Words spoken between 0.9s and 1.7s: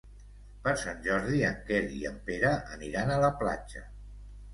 Jordi en